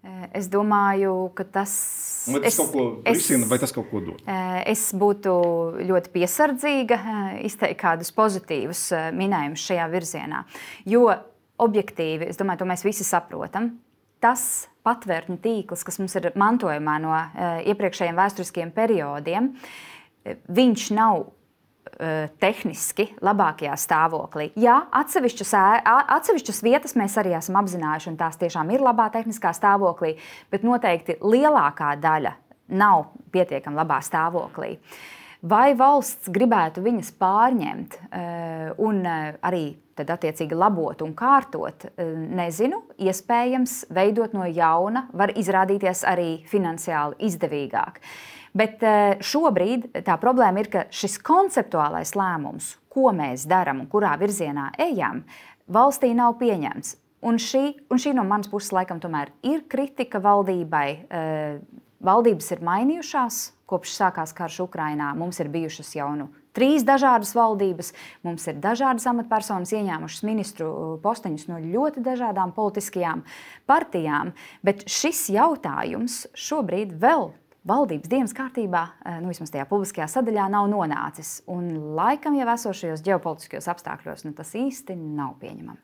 [0.00, 1.72] Eh, es domāju, ka tas,
[2.32, 4.22] vai tas es, kaut ko risina, vai tas kaut ko dod.
[4.24, 5.34] Eh, es būtu
[5.84, 10.40] ļoti piesardzīga eh, izteikt kādus pozitīvus minējumus šajā virzienā.
[10.88, 11.04] Jo
[11.60, 13.74] objektīvi, es domāju, to mēs visi saprotam.
[14.24, 17.12] Tas patvērtņu tīkls, kas mums ir mantojumā no
[17.68, 19.52] iepriekšējiem vēsturiskiem periodiem,
[20.48, 21.26] viņš nav
[22.40, 24.50] tehniski labākajā stāvoklī.
[24.60, 25.54] Jā, atsevišķas,
[26.16, 30.14] atsevišķas vietas mēs arī esam apzinājuši, un tās tiešām ir labā tehniskā stāvoklī,
[30.52, 32.34] bet noteikti lielākā daļa
[32.80, 34.76] nav pietiekami labā stāvoklī.
[35.40, 37.94] Vai valsts gribētu viņas pārņemt
[38.84, 39.64] un arī
[39.96, 41.86] tad attiecīgi labot un kārtot,
[42.36, 48.00] nezinu, iespējams, veidot no jauna, var izrādīties arī finansiāli izdevīgāk.
[48.56, 54.16] Bet eh, šobrīd tā problēma ir, ka šis konceptuālais lēmums, ko mēs darām un kurā
[54.18, 55.22] virzienā ejam,
[55.70, 56.96] valstī nav pieņemts.
[57.30, 60.88] Un šī, un šī no manas puses laikam tomēr ir kritika valdībai.
[61.10, 65.12] Eh, valdības ir mainījušās kopš sākās karš Ukrainā.
[65.14, 67.92] Mums ir bijušas jau nu, trīs dažādas valdības,
[68.26, 70.70] mums ir dažādas amatpersonas ieņēmušas ministru
[71.04, 73.22] posteņus no ļoti dažādām politiskajām
[73.70, 74.32] partijām.
[74.66, 77.30] Bet šis jautājums šobrīd vēl
[77.68, 81.40] valdības dienas kārtībā, eh, nu, vismaz tajā publiskajā sadaļā, nav nonācis.
[81.50, 85.78] Un laikam jau esošajos ģeopolitiskajos apstākļos nu, tas īsti nav pieņemami.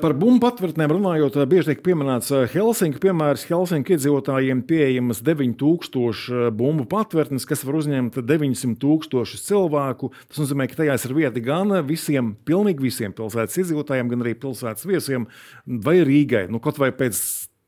[0.00, 3.44] Par bumbu patvērtnēm runājot, bieži tiek pieminēts Helsinku piemērs.
[3.50, 10.08] Helsinku iedzīvotājiem pieejamas 9000 bumbu patvērtnes, kas var uzņemt 900 tūkstošus cilvēku.
[10.30, 14.88] Tas nozīmē, ka tajās ir vieta gan visiem, pilnīgi visiem pilsētas iedzīvotājiem, gan arī pilsētas
[14.88, 15.28] viesiem
[15.68, 16.46] vai Rīgai.
[16.48, 17.20] Nu, kaut vai pēc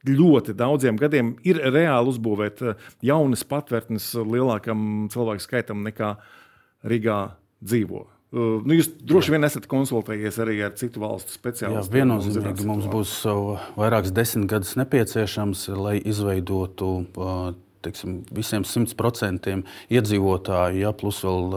[0.09, 6.17] ļoti daudziem gadiem ir reāli uzbūvēt eh, jaunas patvērtnes lielākam cilvēku skaitam nekā
[6.85, 7.21] Rīgā
[7.65, 8.05] dzīvo.
[8.35, 11.79] Uh, nu, jūs droši vien esat konsultējies arī ar citu valstu speciālistiem.
[11.79, 13.13] Jā, viennozīmīgi mums būs
[13.79, 16.89] vairākas desmit gadus nepieciešams, lai izveidotu
[17.85, 19.55] teiksim, visiem 100%
[19.93, 21.55] iedzīvotāju, ja, plus vēl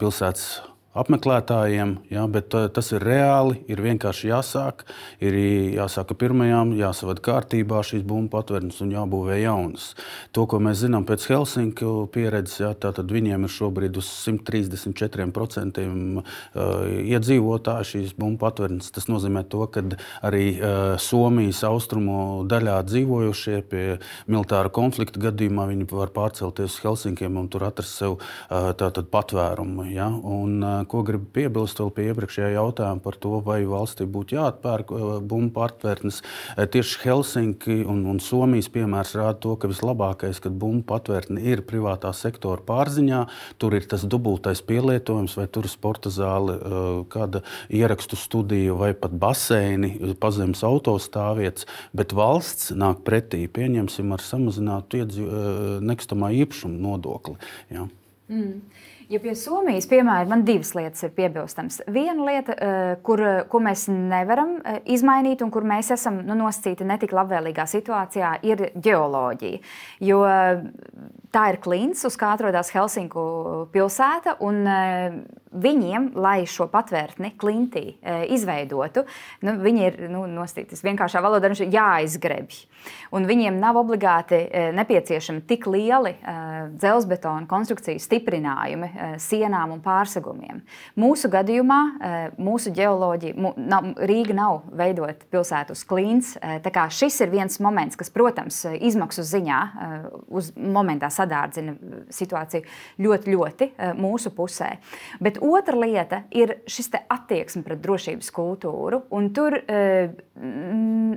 [0.00, 0.48] pilsētas
[0.94, 4.84] apmeklētājiem, ja, bet tas ir reāli, ir vienkārši jāsāk.
[5.24, 5.36] Ir
[5.74, 9.90] jāsāk ar pirmajām, jāsavada kārtībā šīs bumbu patvērnes un jābūvē jaunas.
[10.36, 15.82] To, ko mēs zinām pēc Helsinku pieredzes, ja, tad viņiem ir šobrīd uz 134%
[17.14, 18.92] iedzīvotāji šīs bumbu patvērnes.
[18.94, 19.82] Tas nozīmē to, ka
[20.24, 20.44] arī
[21.02, 23.84] Somijas austrumu daļā dzīvojušie pie
[24.30, 29.88] militāra konflikta gadījumā viņi var pārcelties uz Helsinkiem un tur atrast sev tātad, patvērumu.
[29.90, 30.08] Ja?
[30.08, 34.92] Un, ko gribu piebilst vēl pie iepriekšējā jautājuma par to, vai valstī būtu jāatpērk
[35.24, 36.20] bumbu patvērtnes.
[36.74, 42.12] Tieši Helsinki un, un Somijas piemērs rāda to, ka vislabākais, kad bumbu patvērtne ir privātā
[42.16, 43.24] sektora pārziņā,
[43.62, 46.56] tur ir tas dubultais pielietojums, vai tur ir sporta zāle,
[47.12, 55.04] kāda ierakstu studija vai pat baseini, pazemes autostāvvietas, bet valsts nāk pretī, pieņemsim, ar samazinātu
[55.84, 57.36] nekustamā īpašuma nodokli.
[57.72, 57.88] Ja.
[58.28, 58.60] Mm.
[59.12, 61.82] Ja pie Somijas, piemēram, man divas lietas ir piebilstamas.
[61.92, 63.20] Viena lieta, eh, kur,
[63.52, 68.70] ko mēs nevaram eh, izmainīt, un kur mēs esam nu, nosacīti netik labvēlīgā situācijā, ir
[68.80, 69.60] geoloģija.
[70.08, 70.64] Jo eh,
[71.34, 74.38] tā ir klints, uz kā atrodas Helsinku pilsēta.
[75.54, 77.92] Viņiem, lai šo patvērtni klintī
[78.34, 79.04] izveidotu,
[79.46, 82.56] nu, viņi ir nu, nostīti vienkāršā valodā jāizgrebj.
[83.14, 84.40] Un viņiem nav obligāti
[84.74, 86.16] nepieciešami tik lieli
[86.74, 90.60] dzelzbetona konstrukciju stiprinājumi Eh, sienām un pārsegumiem.
[91.00, 93.52] Mūsu gadījumā eh, mūsu ģeoloģija,
[94.08, 96.34] Rīga nav veidota pilsētu uz klīns.
[96.40, 96.60] Eh,
[96.94, 99.60] šis ir viens moments, kas, protams, izmaksu ziņā
[100.34, 101.74] uz momentā sadārdzina
[102.12, 102.66] situāciju
[103.04, 104.74] ļoti, ļoti mūsu pusē.
[105.22, 109.02] Bet otra lieta ir šis attieksme pret drošības kultūru.
[109.14, 109.56] Un tur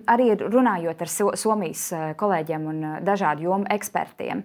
[0.07, 1.87] arī runājot ar Somijas
[2.19, 4.43] kolēģiem un dažādu jomu ekspertiem.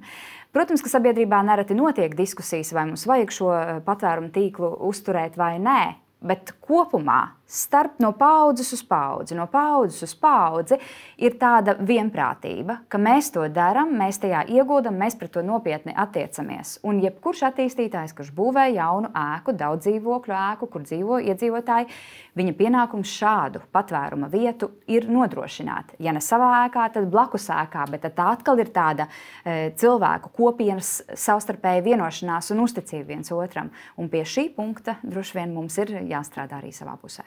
[0.53, 5.59] Protams, ka sabiedrībā nereti notiek diskusijas, vai mums vajag šo eh, patvērumu tīklu uzturēt vai
[5.63, 5.81] nē,
[6.27, 7.21] bet kopumā
[7.53, 10.79] starp no paudzes uz paudzi, no paudzes uz paudzi,
[11.21, 16.79] ir tāda vienprātība, ka mēs to darām, mēs tajā ieguldam, mēs pret to nopietni attiecamies.
[16.89, 21.91] Un jebkurš attīstītājs, kurš būvē jaunu ēku, daudz dzīvokļu ēku, kur dzīvo iedzīvotāji,
[22.39, 25.97] viņa pienākums šādu patvēruma vietu ir nodrošināt.
[26.03, 31.03] Ja ne savā ēkā, tad blakus ēkā, bet tā atkal ir tāda e, cilvēku kopienas
[31.13, 33.71] savstarpēja vienošanās un uzticība viens otram.
[34.01, 37.27] Un pie šī punkta droši vien mums ir jāstrādā arī savā pusē.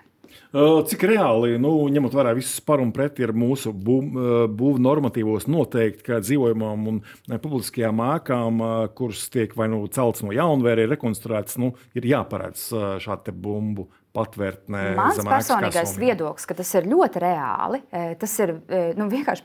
[0.89, 6.21] Cik reāli, nu, ņemot vērā visus par un pret, ir mūsu būvniecības normatīvos noteikti, ka
[6.23, 8.63] dzīvojamām un publiskajām ēkām,
[8.97, 12.67] kuras tiek vai nu celtas no jauna, vai arī rekonstruētas, nu, ir jāparedz
[13.03, 14.83] šāda bumbu patvērtnē.
[14.95, 17.81] Mans personīgais viedoklis, ka tas ir ļoti reāli.
[18.21, 18.55] Tas ir
[18.95, 19.43] nu, vienkārši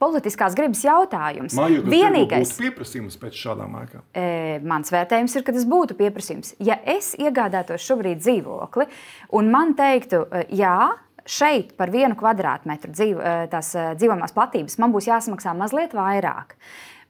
[0.00, 1.54] politiskās gribas jautājums.
[1.58, 4.06] Māju, Vienīgais pieprasījums pēc šādām ēkām.
[4.16, 6.54] E, mans vērtējums ir, ka tas būtu pieprasījums.
[6.64, 8.88] Ja es iegādātos šobrīd dzīvokli
[9.36, 10.76] un man teiktu, e, jā,
[11.28, 16.56] šeit par vienu kvadrātmetru dzīv, e, tās e, dzīvojamās platības man būs jāsamaksā mazliet vairāk.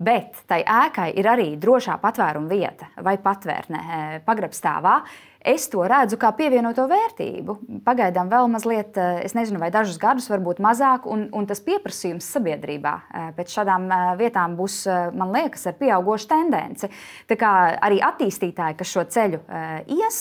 [0.01, 4.95] Bet tai ēkai ir arī drošā patvēruma vieta vai patvērne pagrabstāvā.
[5.41, 7.55] Es to redzu kā pievienoto vērtību.
[7.85, 12.29] Pagaidām vēl mazliet, eh, es nezinu, vai dažus gadus, varbūt mazāk, un, un tas pieprasījums
[12.29, 14.83] sabiedrībā eh, pēc šādām eh, vietām būs,
[15.17, 16.91] man liekas, ar pieaugušu tendenci.
[17.31, 19.41] Tā kā arī attīstītāji, kas šo ceļu
[19.89, 20.19] ies,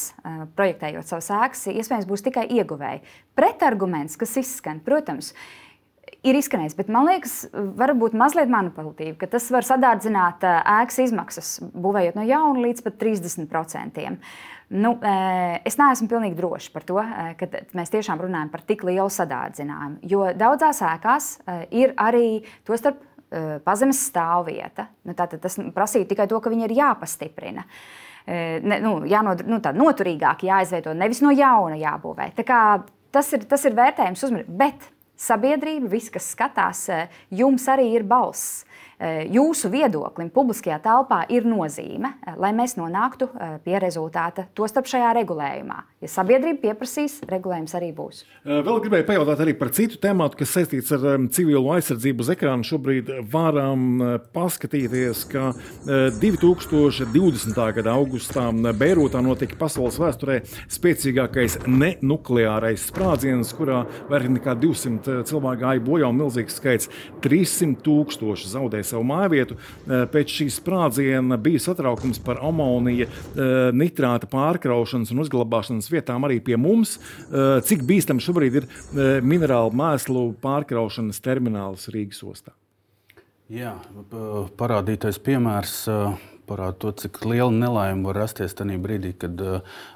[0.56, 3.02] projektējot savas ēkas, iespējams būs tikai ieguvēji.
[3.36, 5.34] Pretarguments, kas izskan, protams,
[6.24, 12.20] ir izskanējis, bet man liekas, varbūt mazliet manipulatīvi, ka tas var sadārdzināt ēkas izmaksas, būvējot
[12.20, 14.16] no jauna līdz pat 30%.
[14.70, 14.92] Nu,
[15.66, 17.00] es neesmu pilnīgi drošs par to,
[17.40, 19.98] ka mēs tiešām runājam par tik lielu sadārdzinājumu.
[20.12, 21.30] Jo daudzās ēkās
[21.74, 23.02] ir arī to starp
[23.66, 24.88] pazemes stāvvieta.
[25.06, 27.66] Nu, tas prasīja tikai to, ka viņi ir jāpastiprina.
[28.30, 32.30] Ne, nu, jānod, nu, tā noturīgāk jāizveido, nevis no jauna jābūvē.
[33.10, 34.54] Tas ir, tas ir vērtējums uzmanību.
[34.60, 34.86] Bet
[35.20, 36.86] sabiedrība, visi, kas skatās,
[37.34, 38.68] jums arī ir balss.
[39.00, 44.90] Eh, jūsu viedoklim publiskajā telpā ir nozīme, eh, lai mēs nonāktu eh, pie rezultāta, tostarp
[44.92, 45.78] šajā regulējumā.
[46.04, 48.26] Ja sabiedrība pieprasīs, regulējums arī būs.
[48.44, 52.68] Vēl gribēju pajautāt arī par citu tēmu, kas saistīts ar civilo aizsardzību uz ekrāna.
[52.68, 55.54] Šobrīd varam paskatīties, ka
[56.20, 57.60] 2020.
[57.76, 58.48] gada augustā
[58.80, 60.40] Beirūtā notika pasaules vēsturē
[60.72, 66.92] spēcīgākais nenukleārais sprādziens, kurā vairāk nekā 200 cilvēku gāja bojā un milzīgs skaits-
[67.28, 69.58] 300 tūkstoši zaudēja savu mājvietu.
[69.58, 76.40] Eh, pēc šīs sprādziena bija satraukums par amonija eh, nitrāta pārkraušanas un uzglabāšanas vietām arī
[76.44, 76.98] pie mums.
[77.00, 78.70] Eh, cik bīstami šobrīd ir
[79.26, 82.56] minerālu mēslu pārkraušanas termināls Rīgas ostā?
[83.50, 83.74] Jā,
[84.60, 85.88] parādītais piemērs
[86.50, 89.40] parāda to, cik liela nelaime var rasties tajā brīdī, kad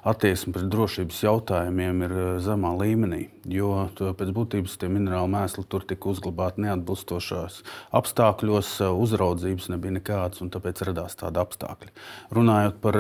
[0.06, 3.26] attieksme pret drošības jautājumiem ir zemā līmenī.
[3.50, 7.58] Jo pēc būtības tie minerāli mēsli tur tika uzglabāti neatbilstošās
[8.00, 11.92] apstākļos, uzraudzības nebija nekādas, un tāpēc radās tādi apstākļi.
[12.38, 13.00] Runājot par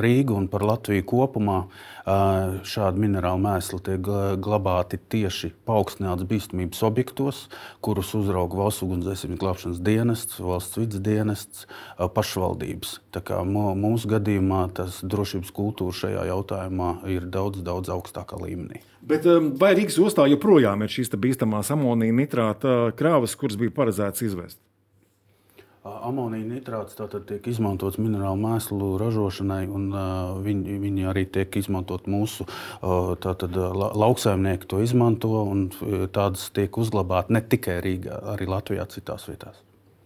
[0.00, 1.58] Rīgu un par Latviju kopumā,
[2.04, 4.08] šādi minerāli mēsli tiek
[4.42, 7.42] glabāti tieši paaugstināts bīstamības objektos,
[7.84, 11.66] kurus uzrauga valsts ugunsdzēsības glābšanas dienests, valsts vidas dienests,
[11.98, 12.96] pašvaldības.
[13.14, 18.82] Tā kā mūsu gadījumā tas drošības kultūra šajā jautājumā ir daudz, daudz augstākā līmenī.
[19.02, 19.26] Bet
[19.58, 24.60] vai Rīgas ostā joprojām ir šīs bīstamās amonija nitrāta krāvas, kuras bija paredzētas izvest?
[25.82, 32.46] Amonija nitrāts tiek izmantots minerālu mēslu ražošanai, un uh, viņi, viņi arī tiek izmantot mūsu
[32.46, 35.42] uh, tātad, la, lauksaimnieki to izmanto.
[36.14, 39.58] Tādas tiek uzglabātas ne tikai Rīgā, arī Latvijā, citās vietās.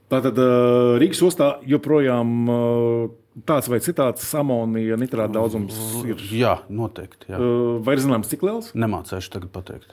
[0.09, 3.13] Tātad uh, Rīgas ostā joprojām uh,
[3.45, 5.77] tāds vai citāds amonija nitrāta daudzums
[6.09, 6.25] ir.
[6.33, 7.35] Jā, noteikti.
[7.35, 7.45] Jā.
[7.85, 8.73] Vai ir zināms, cik liels?
[8.73, 9.93] Nemācīšu tagad pateikt.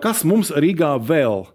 [0.00, 1.50] Kas mums Rīgā vēl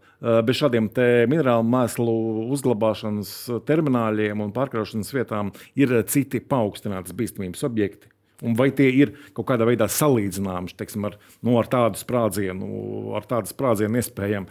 [0.45, 0.89] bez šādiem
[1.29, 2.15] minerālu mēslu
[2.55, 3.35] uzglabāšanas
[3.67, 8.14] termināļiem un pārkraušanas vietām ir citi paaugstinātas bīstamības objekti?
[8.43, 12.67] Un vai tie ir kaut kādā veidā salīdzināmi teiksim, ar, nu, ar tādu sprādzienu,
[13.15, 14.47] ar tādu sprādzienu iespējām,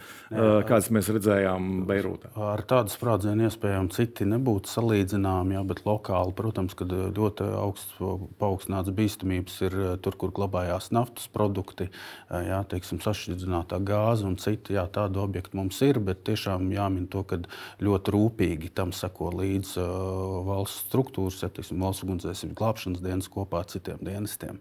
[0.65, 2.31] kādas mēs redzējām Beirūtā?
[2.33, 7.99] Ar tādu sprādzienu iespējām citi nebūtu salīdzināmi, jā, bet lokāli, protams, kad ļoti augsts
[8.41, 11.91] paaugstināts bīstamības ir tur, kur glabājās naftas produkti,
[12.29, 14.75] jā, teiksim, sašķidrinātā gāze un citi.
[14.79, 17.37] Jā, tādu objektu mums ir, bet tiešām jāmin to, ka
[17.85, 19.87] ļoti rūpīgi tam seko līdz uh,
[20.49, 24.59] valsts struktūras, ja, teiksim, valsts ugunsdzēsības glābšanas dienas kopā citiem dienestiem.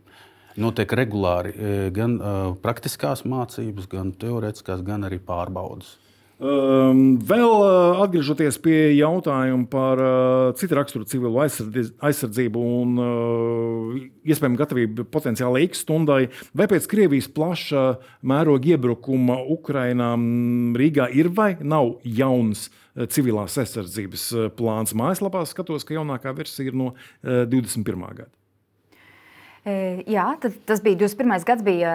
[0.61, 1.55] Notiek regulāri
[1.95, 5.97] gan uh, praktiskās mācības, gan teorētiskās, gan arī pārbaudas.
[6.35, 13.95] Um, vēl uh, atgriežoties pie jautājuma par uh, citu raksturu civilu aizsardzību un uh,
[14.27, 17.87] iespējamu gatavību potenciāli X stundai, vai pēc Krievijas plaša
[18.27, 20.11] mēroga iebrukuma Ukrainā
[20.75, 22.67] Rīgā ir vai nav jauns
[23.15, 24.27] civilās aizsardzības
[24.59, 24.93] plāns?
[24.99, 28.11] Mājaslapā skatos, ka jaunākā versija ir no uh, 21.
[28.11, 28.33] gada.
[29.65, 30.27] Jā,
[30.69, 31.45] tas bija 21.
[31.49, 31.93] gads, bija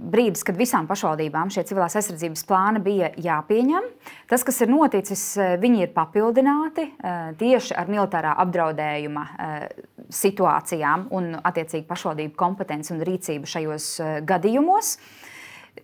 [0.00, 3.90] brīdis, kad visām pašvaldībām šie civilās aizsardzības plāni bija jāpieņem.
[4.30, 5.24] Tas, kas ir noticis,
[5.60, 6.86] viņi ir papildināti
[7.42, 9.26] tieši ar militārā apdraudējuma
[10.08, 13.90] situācijām un attiecīgi pašvaldību kompetenci un rīcību šajos
[14.24, 14.96] gadījumos.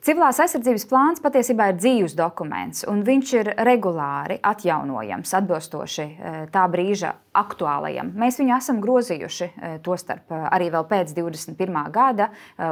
[0.05, 6.65] Civilās aizsardzības plāns patiesībā ir dzīves dokuments, un viņš ir regulāri atjaunojams, atbilstoši e, tā
[6.71, 8.11] brīža aktuālajam.
[8.19, 11.81] Mēs viņu esam grozījuši, e, tostarp e, arī pēc 21.
[11.95, 12.29] gada,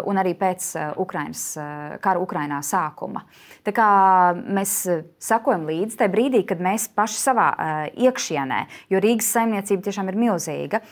[0.08, 0.66] un arī pēc
[1.00, 1.42] Ukrainas,
[2.04, 3.24] kara Ukrainā sākuma.
[3.64, 3.88] Tā kā
[4.34, 4.76] mēs
[5.22, 7.48] sakojam līdzi tajā brīdī, kad mēs paši savā
[7.94, 10.82] iekšienē, jo Rīgas saimniecība tiešām ir milzīga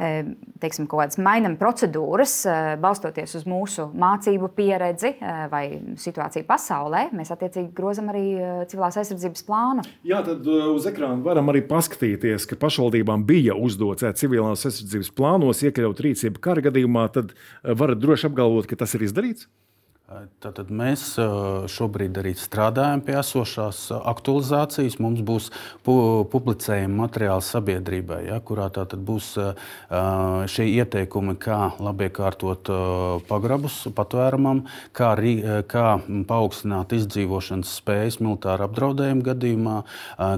[0.00, 2.32] teiksim, kaut kādas mainām procedūras,
[2.80, 5.12] balstoties uz mūsu mācību pieredzi
[5.52, 5.64] vai
[6.00, 8.24] situāciju pasaulē, mēs attiecīgi grozam arī
[8.70, 9.84] civilās aizsardzības plānu.
[10.08, 16.00] Jā, tad uz ekrāna varam arī paskatīties, ka pašvaldībām bija uzdots civilās aizsardzības plānos iekļaut
[16.08, 17.08] rīcību kara gadījumā.
[17.12, 19.50] Tad varat droši apgalvot, ka tas ir izdarīts.
[20.42, 21.12] Tātad mēs
[21.70, 24.96] šobrīd arī strādājam pie esošās aktualizācijas.
[24.98, 25.44] Mums būs
[25.86, 25.92] pu
[26.32, 28.66] publicējuma materiāls sabiedrībai, ja, kurā
[29.06, 29.28] būs
[30.50, 32.70] šie ieteikumi, kā labi iekārtot
[33.28, 34.64] pagrabus patvērumam,
[34.98, 35.36] kā, rī,
[35.70, 39.76] kā paaugstināt izdzīvošanas spējas militāra apdraudējuma gadījumā,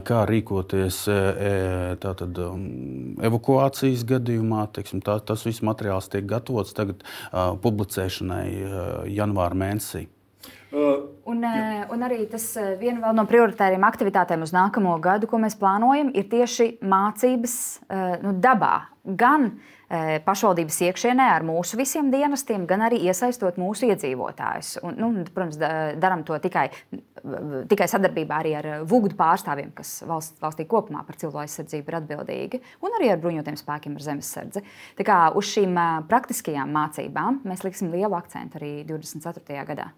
[0.05, 1.01] kā rīkoties
[2.05, 2.43] tātad,
[3.31, 4.69] evakuācijas gadījumā.
[4.77, 8.47] Teiksim, tā, tas viss materiāls tiek gatavots tagad publicēšanai
[9.17, 10.07] janvāra mēnesī.
[10.73, 11.83] Uh, un, jā.
[11.93, 12.47] un arī tas
[12.81, 17.57] viena no prioritāriem aktivitātēm uz nākamo gadu, ko mēs plānojam, ir tieši mācības
[18.25, 18.92] nu, dabā.
[19.03, 19.71] Gan uh,
[20.25, 24.79] pašvaldības iekšienē ar mūsu visiem dienestiem, gan arī iesaistot mūsu iedzīvotājus.
[24.87, 25.59] Un, nu, protams,
[26.01, 26.71] darām to tikai,
[27.69, 32.61] tikai sadarbībā arī ar VUGD pārstāvjiem, kas valsts, valstī kopumā par cilvēku aizsardzību ir atbildīgi,
[32.87, 34.63] un arī ar bruņotiem spēkiem, ar zemesardzi.
[34.97, 35.77] Tā kā uz šīm
[36.09, 39.67] praktiskajām mācībām mēs liksim lielu akcentu arī 24.
[39.69, 39.91] gadā.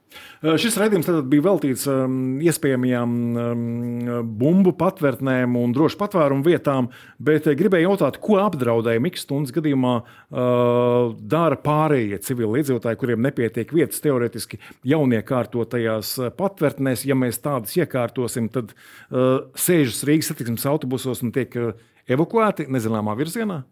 [0.58, 1.86] Šis raidījums bija veltīts
[2.50, 3.14] iespējamajām
[4.42, 6.90] bumbu patvērtnēm un drošu patvērumu vietām,
[7.22, 13.72] bet gribēju jautāt, ko apdraudēja Mikls stundas gadījumā uh, dara pārējie civili iedzīvotāji, kuriem nepietiek
[13.74, 14.60] vietas teorētiski
[14.92, 17.06] jauniekārtotajās patvērtnēs.
[17.08, 21.72] Ja mēs tādas iekārtosim, tad uh, sēžas Rīgas satiksmes autobusos un tiek uh,
[22.10, 23.62] evakuēti nezināmā virzienā.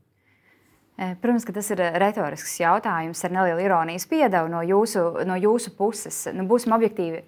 [1.22, 6.26] Protams, ka tas ir retorisks jautājums ar nelielu ironijas piedevu no jūsu, no jūsu puses.
[6.36, 7.22] Nu, būsim objektīvi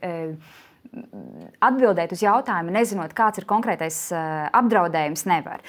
[1.64, 5.64] atbildēt uz jautājumu, nezinot, kāds ir konkrētais apdraudējums, nevar.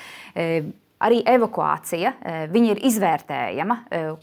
[1.04, 2.12] Arī evakuācija
[2.56, 3.76] ir izvērtējama,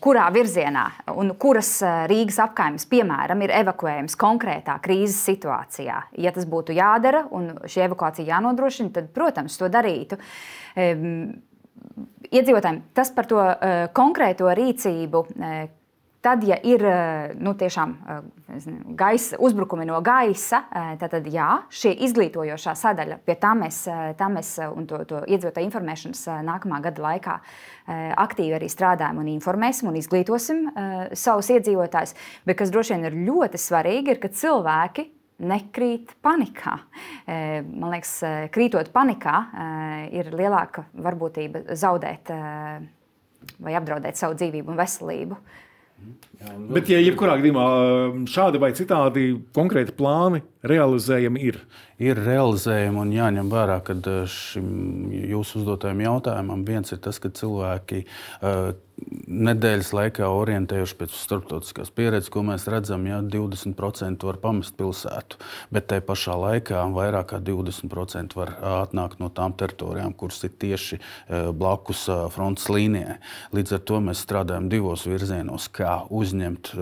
[0.02, 0.84] kurā virzienā
[1.20, 1.74] un kuras
[2.10, 5.98] Rīgas apgājums, piemēram, ir evakuējams konkrētā krīzes situācijā.
[6.24, 10.18] Ja tas būtu jādara un šī evakuācija jānodrošina, tad, protams, to darītu.
[12.32, 13.44] Iedzīvotājiem tas par to
[13.92, 15.26] konkrēto rīcību,
[16.22, 21.96] Tad, ja ir eh, nu, tiešām eh, gaisa, uzbrukumi no gaisa, eh, tad, jā, šī
[22.06, 23.80] izglītojošā sadaļa, pie tā mēs,
[24.18, 27.34] tā mēs un to, to iedzīvotāju informēšanas nākamā gada laikā
[28.22, 30.60] aktīvi arī strādājam un informēsim un izglītosim
[31.18, 32.14] savus iedzīvotājus.
[32.46, 35.08] Bet kas droši vien ir ļoti svarīgi, ir, ka cilvēki
[35.42, 36.76] nekrīt panikā.
[37.26, 38.14] Man liekas,
[38.54, 39.34] krītot panikā,
[40.14, 42.30] ir lielāka varbūtība zaudēt
[43.58, 45.42] vai apdraudēt savu dzīvību un veselību.
[46.42, 47.64] Jā, Bet, ja jebkurā gadījumā
[48.30, 51.60] šādi vai citādi konkrēti plāni realizējami ir,
[52.02, 57.32] ir realizējami un jāņem vērā, ka eh, šim jūsu uzdotajam jautājumam viens ir tas, ka
[57.32, 58.72] cilvēki uh,
[59.32, 65.38] nedēļas laikā orientējuši pēc starptautiskās pieredzes, ko mēs redzam, ja 20% var pamest pilsētu,
[65.74, 71.00] bet tajā pašā laikā vairāk kā 20% var atnākt no tām teritorijām, kuras ir tieši
[71.56, 73.18] blakus frontes līnijai.
[73.56, 76.74] Līdz ar to mēs strādājam divos virzienos, kā uzņemt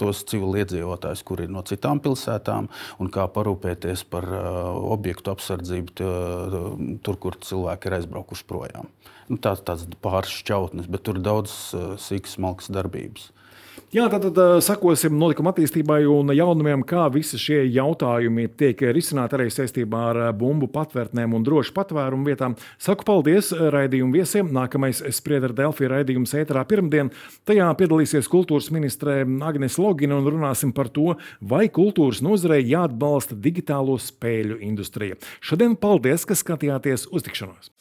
[0.00, 2.70] tos civiliedzīvotājus, kuri ir no citām pilsētām,
[3.00, 5.94] un kā parūpēties par objektu apsardzību
[7.04, 8.88] tur, kur cilvēki ir aizbraukuši projām.
[9.30, 11.52] Nu, tāds, tāds pāris šķautnes, bet tur ir daudz
[12.02, 13.30] sīkas, smalkas darbības.
[13.90, 19.48] Jā, tad, tad sakosim notikuma attīstībai un jaunumiem, kā visi šie jautājumi tiek risināti arī
[19.50, 22.54] saistībā ar bumbu patvērtnēm un drošu patvērumu vietām.
[22.78, 24.54] Saku paldies raidījumu viesiem.
[24.54, 27.10] Nākamais spriedra Delfija raidījums ēterā pirmdien.
[27.50, 33.98] Tajā piedalīsies kultūras ministre Agnes Logina un runāsim par to, vai kultūras nozarei jāatbalsta digitālo
[33.98, 35.18] spēļu industrija.
[35.42, 37.74] Šodien paldies, ka skatījāties uz tikšanos!